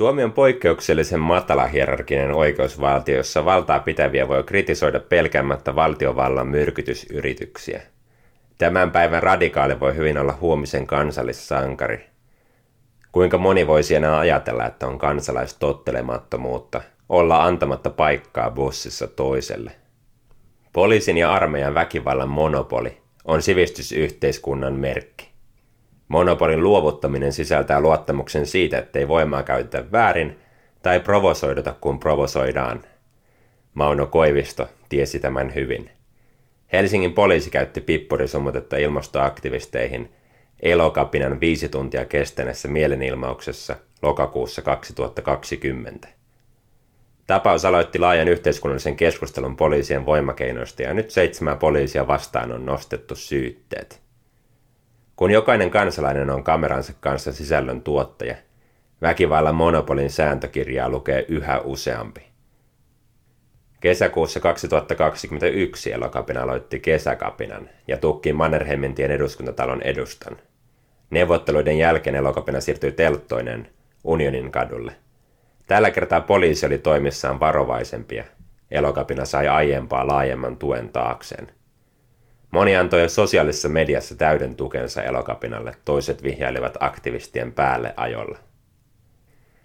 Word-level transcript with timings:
Suomi 0.00 0.24
on 0.24 0.32
poikkeuksellisen 0.32 1.20
matala 1.20 1.66
hierarkinen 1.66 2.32
oikeusvaltio, 2.34 3.16
jossa 3.16 3.44
valtaa 3.44 3.80
pitäviä 3.80 4.28
voi 4.28 4.42
kritisoida 4.42 5.00
pelkäämättä 5.00 5.74
valtiovallan 5.74 6.46
myrkytysyrityksiä. 6.46 7.82
Tämän 8.58 8.90
päivän 8.90 9.22
radikaali 9.22 9.80
voi 9.80 9.96
hyvin 9.96 10.18
olla 10.18 10.38
huomisen 10.40 10.86
kansallissankari. 10.86 12.06
Kuinka 13.12 13.38
moni 13.38 13.66
voisi 13.66 13.94
enää 13.94 14.18
ajatella, 14.18 14.66
että 14.66 14.86
on 14.86 14.98
kansalaistottelemattomuutta, 14.98 16.80
olla 17.08 17.44
antamatta 17.44 17.90
paikkaa 17.90 18.50
bussissa 18.50 19.06
toiselle. 19.06 19.72
Poliisin 20.72 21.16
ja 21.16 21.32
armeijan 21.32 21.74
väkivallan 21.74 22.28
monopoli 22.28 22.98
on 23.24 23.42
sivistysyhteiskunnan 23.42 24.74
merkki. 24.74 25.29
Monopolin 26.10 26.62
luovuttaminen 26.62 27.32
sisältää 27.32 27.80
luottamuksen 27.80 28.46
siitä, 28.46 28.78
ettei 28.78 29.08
voimaa 29.08 29.42
käytetä 29.42 29.92
väärin 29.92 30.38
tai 30.82 31.00
provosoiduta, 31.00 31.74
kun 31.80 32.00
provosoidaan. 32.00 32.82
Mauno 33.74 34.06
Koivisto 34.06 34.68
tiesi 34.88 35.20
tämän 35.20 35.54
hyvin. 35.54 35.90
Helsingin 36.72 37.12
poliisi 37.12 37.50
käytti 37.50 37.80
pippurisumutetta 37.80 38.76
ilmastoaktivisteihin 38.76 40.12
elokapinan 40.62 41.40
viisi 41.40 41.68
tuntia 41.68 42.04
kestäneessä 42.04 42.68
mielenilmauksessa 42.68 43.76
lokakuussa 44.02 44.62
2020. 44.62 46.08
Tapaus 47.26 47.64
aloitti 47.64 47.98
laajan 47.98 48.28
yhteiskunnallisen 48.28 48.96
keskustelun 48.96 49.56
poliisien 49.56 50.06
voimakeinoista 50.06 50.82
ja 50.82 50.94
nyt 50.94 51.10
seitsemän 51.10 51.58
poliisia 51.58 52.06
vastaan 52.06 52.52
on 52.52 52.66
nostettu 52.66 53.14
syytteet. 53.14 54.09
Kun 55.20 55.30
jokainen 55.30 55.70
kansalainen 55.70 56.30
on 56.30 56.44
kameransa 56.44 56.92
kanssa 57.00 57.32
sisällön 57.32 57.82
tuottaja, 57.82 58.36
väkivallan 59.02 59.54
monopolin 59.54 60.10
sääntökirjaa 60.10 60.88
lukee 60.88 61.24
yhä 61.28 61.60
useampi. 61.60 62.20
Kesäkuussa 63.80 64.40
2021 64.40 65.92
Elokapina 65.92 66.42
aloitti 66.42 66.80
kesäkapinan 66.80 67.68
ja 67.88 67.96
tukki 67.96 68.32
Mannerheimintien 68.32 69.10
eduskuntatalon 69.10 69.82
edustan. 69.82 70.36
Neuvotteluiden 71.10 71.78
jälkeen 71.78 72.16
Elokapina 72.16 72.60
siirtyi 72.60 72.92
Telttoinen 72.92 73.68
Unionin 74.04 74.52
kadulle. 74.52 74.92
Tällä 75.66 75.90
kertaa 75.90 76.20
poliisi 76.20 76.66
oli 76.66 76.78
toimissaan 76.78 77.40
varovaisempia. 77.40 78.24
Elokapina 78.70 79.24
sai 79.24 79.48
aiempaa 79.48 80.06
laajemman 80.06 80.56
tuen 80.56 80.88
taakseen– 80.88 81.52
Moni 82.50 82.76
antoi 82.76 83.08
sosiaalisessa 83.08 83.68
mediassa 83.68 84.14
täyden 84.14 84.54
tukensa 84.54 85.02
elokapinalle, 85.02 85.74
toiset 85.84 86.22
vihjailivat 86.22 86.76
aktivistien 86.80 87.52
päälle 87.52 87.94
ajolla. 87.96 88.38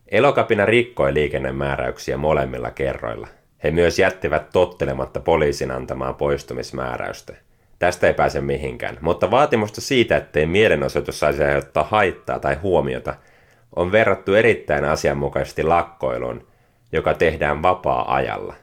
Elokapina 0.08 0.66
rikkoi 0.66 1.14
liikennemääräyksiä 1.14 2.18
molemmilla 2.18 2.72
kerroilla. 2.72 3.28
He 3.64 3.72
myös 3.72 4.00
jättivät 4.00 4.50
tottelematta 4.50 5.20
poliisin 5.20 5.72
antamaa 5.72 6.14
poistumismääräystä. 6.14 7.34
Tästä 7.80 8.08
ei 8.08 8.14
pääse 8.14 8.42
mihinkään, 8.42 8.98
mutta 9.02 9.32
vaatimusta 9.32 9.82
siitä, 9.82 10.18
ettei 10.18 10.46
mielenosoitus 10.46 11.20
saisi 11.20 11.44
aiheuttaa 11.44 11.84
haittaa 11.84 12.40
tai 12.40 12.56
huomiota, 12.56 13.16
on 13.76 13.92
verrattu 13.92 14.34
erittäin 14.34 14.86
asianmukaisesti 14.86 15.64
lakkoiluun, 15.64 16.48
joka 16.92 17.14
tehdään 17.14 17.62
vapaa-ajalla. 17.62 18.56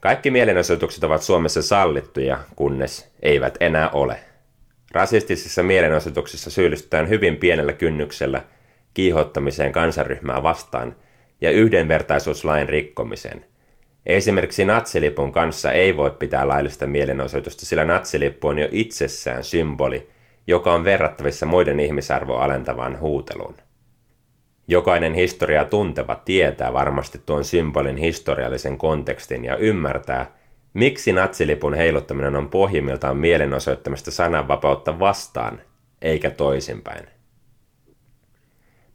Kaikki 0.00 0.30
mielenosoitukset 0.30 1.04
ovat 1.04 1.22
Suomessa 1.22 1.62
sallittuja, 1.62 2.38
kunnes 2.56 3.10
eivät 3.22 3.56
enää 3.60 3.90
ole. 3.90 4.20
Rasistisissa 4.92 5.62
mielenosoituksissa 5.62 6.50
syyllistytään 6.50 7.08
hyvin 7.08 7.36
pienellä 7.36 7.72
kynnyksellä 7.72 8.42
kiihottamiseen 8.94 9.72
kansanryhmää 9.72 10.42
vastaan 10.42 10.96
ja 11.40 11.50
yhdenvertaisuuslain 11.50 12.68
rikkomiseen. 12.68 13.44
Esimerkiksi 14.06 14.64
natsilipun 14.64 15.32
kanssa 15.32 15.72
ei 15.72 15.96
voi 15.96 16.10
pitää 16.10 16.48
laillista 16.48 16.86
mielenosoitusta, 16.86 17.66
sillä 17.66 17.84
natsilippu 17.84 18.48
on 18.48 18.58
jo 18.58 18.68
itsessään 18.72 19.44
symboli, 19.44 20.08
joka 20.46 20.72
on 20.72 20.84
verrattavissa 20.84 21.46
muiden 21.46 21.80
ihmisarvoa 21.80 22.44
alentavaan 22.44 23.00
huuteluun. 23.00 23.54
Jokainen 24.70 25.14
historiaa 25.14 25.64
tunteva 25.64 26.14
tietää 26.24 26.72
varmasti 26.72 27.20
tuon 27.26 27.44
symbolin 27.44 27.96
historiallisen 27.96 28.78
kontekstin 28.78 29.44
ja 29.44 29.56
ymmärtää, 29.56 30.34
miksi 30.74 31.12
natsilipun 31.12 31.74
heiluttaminen 31.74 32.36
on 32.36 32.48
pohjimmiltaan 32.48 33.16
mielenosoittamista 33.16 34.10
sananvapautta 34.10 34.98
vastaan, 34.98 35.60
eikä 36.02 36.30
toisinpäin. 36.30 37.06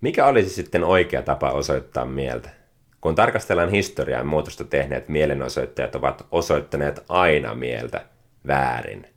Mikä 0.02 0.26
olisi 0.26 0.50
sitten 0.50 0.84
oikea 0.84 1.22
tapa 1.22 1.52
osoittaa 1.52 2.06
mieltä? 2.06 2.50
Kun 3.02 3.16
tarkastellaan 3.16 3.70
historiaa, 3.70 4.24
muutosta 4.24 4.64
tehneet 4.64 5.10
mielenosoittajat 5.10 5.96
ovat 5.96 6.26
osoittaneet 6.32 7.04
aina 7.10 7.56
mieltä 7.56 8.06
väärin. 8.48 9.08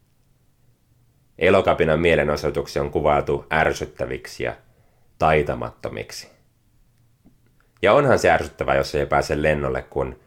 Elokapinan 1.39 2.01
mielenosoituksia 2.01 2.83
on 2.83 2.91
kuvailtu 2.91 3.47
ärsyttäviksi 3.53 4.45
ja 4.45 4.57
taitamattomiksi. 5.19 6.38
Ja 7.83 7.93
onhan 7.93 8.19
se 8.19 8.31
ärsyttävää, 8.31 8.77
jos 8.77 8.95
ei 8.95 9.07
pääse 9.07 9.43
lennolle, 9.43 9.83
kun 9.83 10.19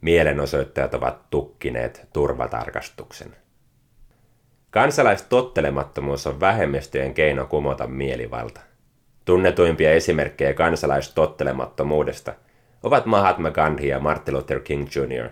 mielenosoittajat 0.00 0.94
ovat 0.94 1.30
tukkineet 1.30 2.08
turvatarkastuksen. 2.12 3.36
Kansalaistottelemattomuus 4.70 6.26
on 6.26 6.40
vähemmistöjen 6.40 7.14
keino 7.14 7.46
kumota 7.46 7.86
mielivalta. 7.86 8.60
Tunnetuimpia 9.24 9.90
esimerkkejä 9.90 10.54
kansalaistottelemattomuudesta 10.54 12.34
ovat 12.82 13.06
Mahatma 13.06 13.50
Gandhi 13.50 13.88
ja 13.88 14.00
Martin 14.00 14.34
Luther 14.34 14.60
King 14.60 14.88
Jr. 14.96 15.28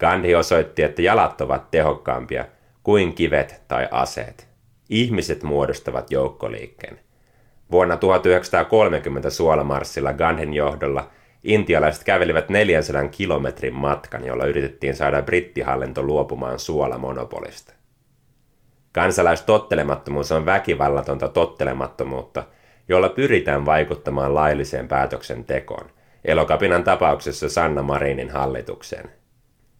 Gandhi 0.00 0.34
osoitti, 0.34 0.82
että 0.82 1.02
jalat 1.02 1.40
ovat 1.40 1.70
tehokkaampia 1.70 2.44
kuin 2.82 3.14
kivet 3.14 3.62
tai 3.68 3.88
aseet. 3.90 4.48
Ihmiset 4.88 5.42
muodostavat 5.42 6.10
joukkoliikkeen. 6.10 7.00
Vuonna 7.70 7.96
1930 7.96 9.30
suolamarssilla 9.30 10.12
Gandhin 10.12 10.54
johdolla 10.54 11.10
intialaiset 11.44 12.04
kävelivät 12.04 12.48
400 12.48 13.08
kilometrin 13.08 13.74
matkan, 13.74 14.24
jolla 14.24 14.44
yritettiin 14.44 14.96
saada 14.96 15.22
brittihallinto 15.22 16.02
luopumaan 16.02 16.58
suolamonopolista. 16.58 17.72
Kansalaistottelemattomuus 18.92 20.32
on 20.32 20.46
väkivallatonta 20.46 21.28
tottelemattomuutta, 21.28 22.44
jolla 22.88 23.08
pyritään 23.08 23.66
vaikuttamaan 23.66 24.34
lailliseen 24.34 24.88
päätöksentekoon, 24.88 25.90
Elokapinan 26.24 26.84
tapauksessa 26.84 27.48
Sanna 27.48 27.82
Marinin 27.82 28.30
hallitukseen. 28.30 29.10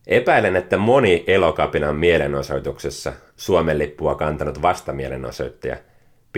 Epäilen, 0.07 0.57
että 0.57 0.77
moni 0.77 1.25
Elokapinan 1.27 1.97
mielenosoituksessa 1.97 3.13
Suomen 3.37 3.79
lippua 3.79 4.15
kantanut 4.15 4.63
vastamielenosoittaja– 4.63 5.77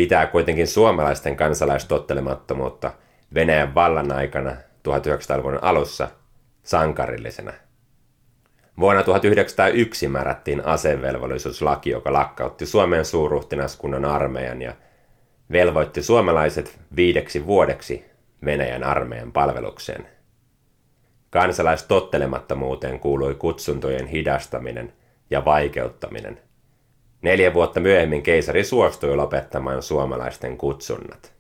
pitää 0.00 0.27
kuitenkin 0.27 0.66
suomalaisten 0.66 1.37
kansalaistottelemattomuutta 1.37 2.93
Venäjän 3.34 3.75
vallan 3.75 4.12
aikana 4.12 4.50
1900-luvun 4.50 5.59
alussa 5.62 6.09
sankarillisena. 6.62 7.53
Vuonna 8.78 9.03
1901 9.03 10.09
määrättiin 10.09 10.65
asevelvollisuuslaki, 10.65 11.91
joka 11.91 12.12
lakkautti 12.12 12.66
Suomen 12.66 13.05
suurruhtinaskunnan 13.05 14.05
armeijan 14.05 14.62
ja 14.62 14.75
velvoitti 15.53 16.03
suomalaiset 16.03 16.78
viideksi 16.97 17.47
vuodeksi 17.47 18.05
Venäjän 18.44 18.84
armeijan 18.84 19.33
palvelukseen. 19.33 20.09
Kansalaistottelemattomuuteen 21.31 23.00
kuului 23.00 23.34
kutsuntojen 23.34 24.07
hidastaminen 24.07 24.92
ja 25.30 25.45
vaikeuttaminen– 25.45 26.41
Neljä 27.22 27.55
vuotta 27.55 27.81
myöhemmin 27.81 28.22
keisari 28.22 28.65
suostui 28.65 29.17
lopettamaan 29.17 29.83
suomalaisten 29.83 30.57
kutsunnat. 30.57 31.33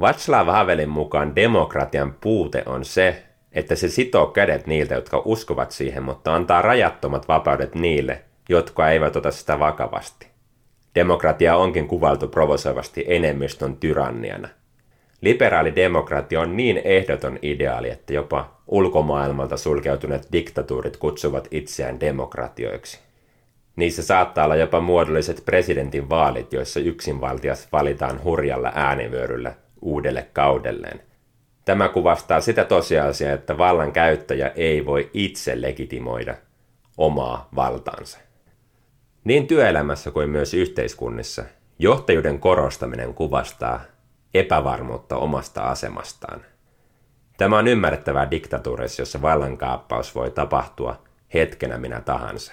Václav 0.00 0.46
Havelin 0.46 0.88
mukaan 0.88 1.36
demokratian 1.36 2.14
puute 2.20 2.62
on 2.66 2.84
se, 2.84 3.22
että 3.52 3.74
se 3.76 3.88
sitoo 3.88 4.26
kädet 4.26 4.66
niiltä, 4.66 4.94
jotka 4.94 5.22
uskovat 5.24 5.70
siihen, 5.70 6.02
mutta 6.02 6.34
antaa 6.34 6.62
rajattomat 6.62 7.28
vapaudet 7.28 7.74
niille, 7.74 8.22
jotka 8.48 8.90
eivät 8.90 9.16
ota 9.16 9.30
sitä 9.30 9.58
vakavasti. 9.58 10.26
Demokratia 10.94 11.56
onkin 11.56 11.88
kuvaltu 11.88 12.28
provosoivasti 12.28 13.04
enemmistön 13.08 13.76
tyranniana. 13.76 14.48
Liberaali 15.20 15.76
demokratia 15.76 16.40
on 16.40 16.56
niin 16.56 16.80
ehdoton 16.84 17.38
ideaali, 17.42 17.90
että 17.90 18.12
jopa 18.12 18.60
ulkomaailmalta 18.66 19.56
sulkeutuneet 19.56 20.28
diktatuurit 20.32 20.96
kutsuvat 20.96 21.48
itseään 21.50 22.00
demokratioiksi. 22.00 23.07
Niissä 23.78 24.02
saattaa 24.02 24.44
olla 24.44 24.56
jopa 24.56 24.80
muodolliset 24.80 25.42
presidentin 25.44 26.08
vaalit, 26.08 26.52
joissa 26.52 26.80
yksinvaltias 26.80 27.68
valitaan 27.72 28.24
hurjalla 28.24 28.72
äänivyöryllä 28.74 29.54
uudelle 29.82 30.28
kaudelleen. 30.32 31.02
Tämä 31.64 31.88
kuvastaa 31.88 32.40
sitä 32.40 32.64
tosiasiaa, 32.64 33.32
että 33.32 33.58
vallan 33.58 33.92
käyttäjä 33.92 34.52
ei 34.56 34.86
voi 34.86 35.10
itse 35.14 35.60
legitimoida 35.60 36.34
omaa 36.96 37.48
valtaansa. 37.56 38.18
Niin 39.24 39.46
työelämässä 39.46 40.10
kuin 40.10 40.30
myös 40.30 40.54
yhteiskunnissa 40.54 41.44
johtajuuden 41.78 42.38
korostaminen 42.38 43.14
kuvastaa 43.14 43.80
epävarmuutta 44.34 45.16
omasta 45.16 45.62
asemastaan. 45.62 46.40
Tämä 47.36 47.58
on 47.58 47.68
ymmärrettävää 47.68 48.30
diktatuurissa, 48.30 49.02
jossa 49.02 49.22
vallankaappaus 49.22 50.14
voi 50.14 50.30
tapahtua 50.30 51.02
hetkenä 51.34 51.78
minä 51.78 52.00
tahansa. 52.00 52.52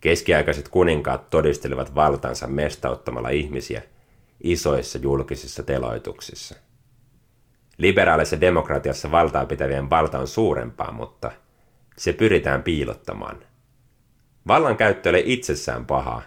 Keskiaikaiset 0.00 0.68
kuninkaat 0.68 1.30
todistelivat 1.30 1.94
valtansa 1.94 2.46
mestauttamalla 2.46 3.28
ihmisiä 3.28 3.82
isoissa 4.42 4.98
julkisissa 4.98 5.62
teloituksissa. 5.62 6.54
Liberaalissa 7.78 8.40
demokratiassa 8.40 9.10
valtaa 9.10 9.46
pitävien 9.46 9.90
valta 9.90 10.18
on 10.18 10.28
suurempaa, 10.28 10.92
mutta 10.92 11.32
se 11.96 12.12
pyritään 12.12 12.62
piilottamaan. 12.62 13.38
Vallan 14.46 14.76
käyttö 14.76 15.10
ei 15.10 15.32
itsessään 15.32 15.86
paha. 15.86 16.22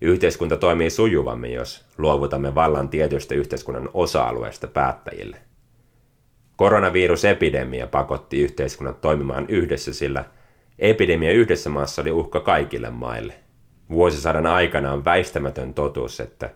Yhteiskunta 0.00 0.56
toimii 0.56 0.90
sujuvammin, 0.90 1.52
jos 1.52 1.84
luovutamme 1.98 2.54
vallan 2.54 2.88
tietystä 2.88 3.34
yhteiskunnan 3.34 3.90
osa-alueesta 3.94 4.66
päättäjille. 4.66 5.36
Koronavirusepidemia 6.56 7.86
pakotti 7.86 8.40
yhteiskunnat 8.40 9.00
toimimaan 9.00 9.46
yhdessä, 9.48 9.92
sillä 9.92 10.24
epidemia 10.78 11.32
yhdessä 11.32 11.70
maassa 11.70 12.02
oli 12.02 12.10
uhka 12.10 12.40
kaikille 12.40 12.90
maille. 12.90 13.34
Vuosisadan 13.90 14.46
aikana 14.46 14.92
on 14.92 15.04
väistämätön 15.04 15.74
totuus, 15.74 16.20
että 16.20 16.50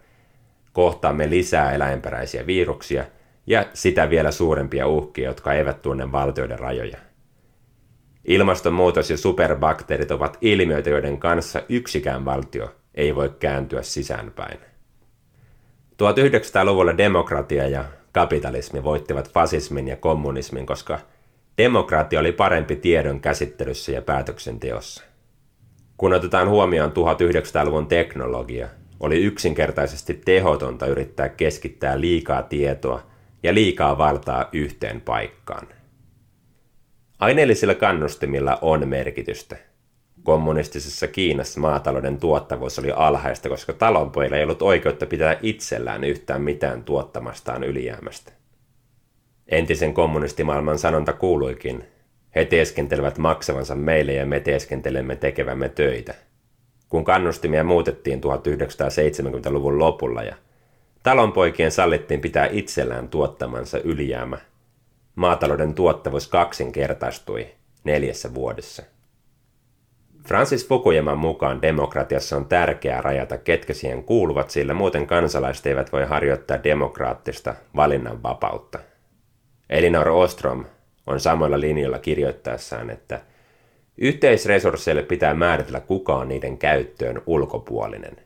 kohtaamme 0.73 1.31
lisää 1.31 1.73
eläinperäisiä 1.73 2.47
viruksia 2.47 3.05
ja 3.47 3.67
sitä 3.75 4.11
vielä 4.11 4.31
suurempia 4.31 4.87
uhkia, 4.87 5.29
jotka 5.29 5.53
eivät 5.53 5.83
tunne 5.83 6.13
valtioiden 6.13 6.59
rajoja. 6.59 6.97
Ilmastonmuutos 8.25 9.11
ja 9.11 9.17
superbakteerit 9.17 10.11
ovat 10.11 10.39
ilmiöitä, 10.41 10.91
joiden 10.91 11.19
kanssa 11.19 11.63
yksikään 11.69 12.25
valtio 12.25 12.75
ei 12.95 13.15
voi 13.15 13.29
kääntyä 13.41 13.83
sisäänpäin. 13.83 14.59
1900-luvulla 16.03 16.99
demokratia 16.99 17.69
ja 17.69 17.85
kapitalismi 18.13 18.85
voittivat 18.85 19.33
fasismin 19.33 19.89
ja 19.89 19.97
kommunismin, 19.97 20.67
koska 20.67 20.99
demokratia 21.59 22.21
oli 22.21 22.33
parempi 22.33 22.77
tiedon 22.77 23.21
käsittelyssä 23.21 23.93
ja 23.93 24.03
päätöksenteossa. 24.03 25.05
Kun 25.97 26.13
otetaan 26.13 26.49
huomioon 26.49 26.91
1900-luvun 26.91 27.87
teknologia, 27.87 28.69
oli 29.01 29.25
yksinkertaisesti 29.25 30.15
tehotonta 30.25 30.87
yrittää 30.87 31.29
keskittää 31.29 32.01
liikaa 32.01 32.43
tietoa 32.43 33.03
ja 33.43 33.55
liikaa 33.55 33.99
valtaa 33.99 34.49
yhteen 34.53 35.01
paikkaan. 35.01 35.69
Aineellisilla 37.19 37.75
kannustimilla 37.75 38.59
on 38.63 38.89
merkitystä. 38.89 39.57
Kommunistisessa 40.23 41.09
Kiinassa 41.09 41.61
maatalouden 41.61 42.19
tuottavuus 42.19 42.79
oli 42.79 42.91
alhaista, 42.91 43.49
koska 43.49 43.73
talonpojilla 43.73 44.37
ei 44.37 44.45
ollut 44.45 44.63
oikeutta 44.63 45.07
pitää 45.07 45.37
itsellään 45.43 46.05
yhtään 46.05 46.43
mitään 46.43 46.85
tuottamastaan 46.85 47.65
ylijäämästä. 47.65 48.40
Entisen 49.51 49.95
kommunistimaailman 49.95 50.79
sanonta 50.79 51.13
kuuluikin, 51.13 51.85
he 52.35 52.45
teeskentelevät 52.45 53.19
maksavansa 53.19 53.75
meille 53.75 54.13
ja 54.13 54.27
me 54.27 54.41
teeskentelemme 54.41 55.17
tekevämme 55.17 55.69
töitä. 55.69 56.15
Kun 56.89 57.05
kannustimia 57.05 57.65
muutettiin 57.65 58.21
1970-luvun 58.21 59.79
lopulla 59.79 60.23
ja 60.23 60.35
talonpoikien 61.03 61.71
sallittiin 61.71 62.21
pitää 62.21 62.49
itsellään 62.53 63.09
tuottamansa 63.09 63.79
ylijäämä, 63.79 64.39
maatalouden 65.15 65.75
tuottavuus 65.75 66.29
kaksinkertaistui 66.29 67.47
neljässä 67.85 68.35
vuodessa. 68.35 68.83
Francis 70.29 70.69
Fukuyaman 70.69 71.19
mukaan 71.19 71.63
demokratiassa 71.63 72.37
on 72.37 72.47
tärkeää 72.47 73.03
rajata, 73.03 73.39
ketkä 73.39 73.75
siihen 73.75 74.05
kuuluvat, 74.05 74.51
sillä 74.51 74.75
muuten 74.75 75.07
kansalaiset 75.07 75.67
eivät 75.67 75.93
voi 75.93 76.05
harjoittaa 76.05 76.65
demokraattista 76.65 77.55
valinnanvapautta. 77.77 78.79
Elinor 79.71 80.09
Ostrom 80.09 80.65
on 81.07 81.21
samoilla 81.21 81.61
linjoilla 81.61 81.99
kirjoittaessaan, 81.99 82.91
että 82.91 83.21
yhteisresursseille 83.99 85.03
pitää 85.03 85.35
määritellä 85.35 85.81
kuka 85.81 86.15
on 86.17 86.29
niiden 86.29 86.59
käyttöön 86.59 87.23
ulkopuolinen. 87.27 88.17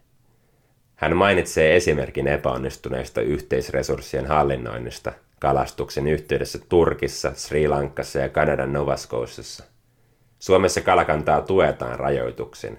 Hän 0.94 1.17
mainitsee 1.17 1.76
esimerkin 1.76 2.26
epäonnistuneista 2.26 3.20
yhteisresurssien 3.20 4.26
hallinnoinnista 4.26 5.12
kalastuksen 5.41 6.06
yhteydessä 6.06 6.58
Turkissa, 6.69 7.32
Sri 7.35 7.69
Lankassa 7.69 8.19
ja 8.19 8.29
Kanadan 8.29 8.73
Nova 8.73 8.96
Scotiassa. 8.96 9.64
Suomessa 10.38 10.81
kalakantaa 10.81 11.43
tuetaan 11.43 11.99
rajoituksin. 11.99 12.79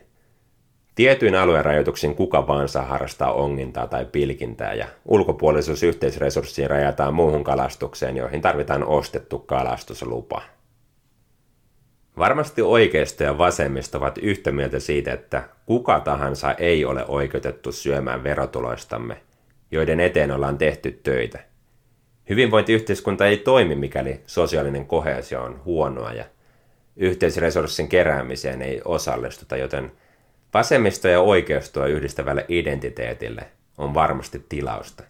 Tietyin 0.95 1.35
alueen 1.35 1.65
rajoituksin 1.65 2.15
kuka 2.15 2.47
vaan 2.47 2.69
saa 2.69 2.85
harrastaa 2.85 3.33
ongintaa 3.33 3.87
tai 3.87 4.05
pilkintää 4.05 4.73
ja 4.73 4.87
ulkopuolisuus 5.05 5.83
yhteisresurssiin 5.83 6.69
rajataan 6.69 7.13
muuhun 7.13 7.43
kalastukseen, 7.43 8.17
joihin 8.17 8.41
tarvitaan 8.41 8.83
ostettu 8.83 9.39
kalastuslupa. 9.39 10.41
Varmasti 12.17 12.61
oikeisto 12.61 13.23
ja 13.23 13.37
vasemmista 13.37 13.97
ovat 13.97 14.17
yhtä 14.17 14.51
mieltä 14.51 14.79
siitä, 14.79 15.13
että 15.13 15.43
kuka 15.65 15.99
tahansa 15.99 16.53
ei 16.53 16.85
ole 16.85 17.05
oikeutettu 17.07 17.71
syömään 17.71 18.23
verotuloistamme, 18.23 19.21
joiden 19.71 19.99
eteen 19.99 20.31
ollaan 20.31 20.57
tehty 20.57 20.99
töitä. 21.03 21.39
Hyvinvointiyhteiskunta 22.29 23.25
ei 23.25 23.37
toimi, 23.37 23.75
mikäli 23.75 24.21
sosiaalinen 24.25 24.85
kohesio 24.85 25.43
on 25.43 25.61
huonoa 25.65 26.13
ja 26.13 26.25
yhteisresurssin 26.95 27.87
keräämiseen 27.87 28.61
ei 28.61 28.81
osallistuta, 28.85 29.57
joten 29.57 29.91
vasemmisto 30.55 31.07
ja 31.07 31.21
oikeistoa 31.21 31.87
yhdistävälle 31.87 32.45
identiteetille 32.49 33.47
on 33.77 33.93
varmasti 33.93 34.45
tilausta. 34.49 35.03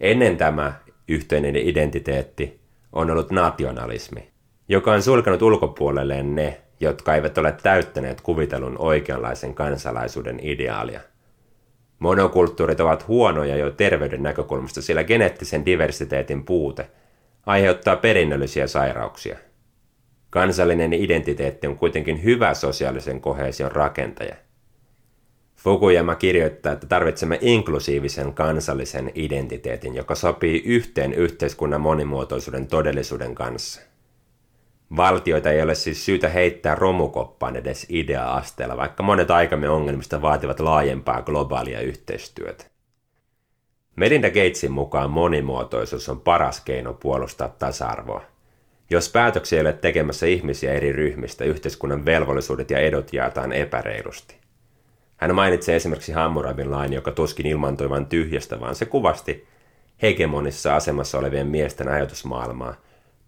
Ennen 0.00 0.36
tämä 0.36 0.72
yhteinen 1.08 1.56
identiteetti 1.56 2.60
on 2.92 3.10
ollut 3.10 3.30
nationalismi, 3.30 4.30
joka 4.68 4.92
on 4.92 5.02
sulkenut 5.02 5.42
ulkopuolelleen 5.42 6.34
ne, 6.34 6.60
jotka 6.80 7.14
eivät 7.14 7.38
ole 7.38 7.52
täyttäneet 7.62 8.20
kuvitelun 8.20 8.76
oikeanlaisen 8.78 9.54
kansalaisuuden 9.54 10.40
ideaalia. 10.42 11.00
Monokulttuurit 11.98 12.80
ovat 12.80 13.08
huonoja 13.08 13.56
jo 13.56 13.70
terveyden 13.70 14.22
näkökulmasta, 14.22 14.82
sillä 14.82 15.04
geneettisen 15.04 15.66
diversiteetin 15.66 16.44
puute 16.44 16.90
aiheuttaa 17.46 17.96
perinnöllisiä 17.96 18.66
sairauksia. 18.66 19.38
Kansallinen 20.30 20.92
identiteetti 20.92 21.66
on 21.66 21.78
kuitenkin 21.78 22.24
hyvä 22.24 22.54
sosiaalisen 22.54 23.20
kohesion 23.20 23.72
rakentaja. 23.72 24.45
Fukuyama 25.66 26.14
kirjoittaa, 26.14 26.72
että 26.72 26.86
tarvitsemme 26.86 27.38
inklusiivisen 27.40 28.34
kansallisen 28.34 29.12
identiteetin, 29.14 29.94
joka 29.94 30.14
sopii 30.14 30.62
yhteen 30.66 31.12
yhteiskunnan 31.12 31.80
monimuotoisuuden 31.80 32.66
todellisuuden 32.66 33.34
kanssa. 33.34 33.80
Valtioita 34.96 35.50
ei 35.50 35.62
ole 35.62 35.74
siis 35.74 36.04
syytä 36.04 36.28
heittää 36.28 36.74
romukoppaan 36.74 37.56
edes 37.56 37.86
idea-asteella, 37.88 38.76
vaikka 38.76 39.02
monet 39.02 39.30
aikamme 39.30 39.68
ongelmista 39.68 40.22
vaativat 40.22 40.60
laajempaa 40.60 41.22
globaalia 41.22 41.80
yhteistyötä. 41.80 42.64
Melinda 43.96 44.28
Gatesin 44.28 44.72
mukaan 44.72 45.10
monimuotoisuus 45.10 46.08
on 46.08 46.20
paras 46.20 46.60
keino 46.60 46.94
puolustaa 46.94 47.48
tasa-arvoa. 47.48 48.22
Jos 48.90 49.08
päätöksiä 49.08 49.56
ei 49.58 49.60
ole 49.60 49.72
tekemässä 49.72 50.26
ihmisiä 50.26 50.72
eri 50.72 50.92
ryhmistä, 50.92 51.44
yhteiskunnan 51.44 52.04
velvollisuudet 52.04 52.70
ja 52.70 52.78
edut 52.78 53.12
jaetaan 53.12 53.52
epäreilusti. 53.52 54.45
Hän 55.16 55.34
mainitsee 55.34 55.76
esimerkiksi 55.76 56.12
Hammurabin 56.12 56.70
lain, 56.70 56.92
joka 56.92 57.10
tuskin 57.10 57.46
ilmantui 57.46 57.90
vain 57.90 58.06
tyhjästä, 58.06 58.60
vaan 58.60 58.74
se 58.74 58.84
kuvasti 58.84 59.46
hegemonissa 60.02 60.76
asemassa 60.76 61.18
olevien 61.18 61.46
miesten 61.46 61.88
ajatusmaailmaa 61.88 62.74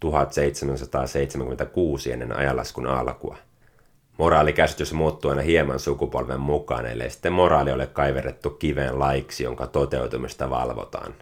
1776 0.01 2.13
ennen 2.13 2.37
ajanlaskun 2.37 2.87
alkua. 2.87 3.37
Moraalikäsitys 4.19 4.93
muuttuu 4.93 5.31
aina 5.31 5.43
hieman 5.43 5.81
sukupolven 5.81 6.41
mukaan, 6.41 6.87
ellei 6.87 7.11
sitten 7.11 7.33
moraali 7.33 7.73
ole 7.73 7.87
kaiverrettu 7.87 8.51
kiveen 8.51 8.99
laiksi, 8.99 9.45
jonka 9.45 9.67
toteutumista 9.67 10.51
valvotaan. 10.51 11.15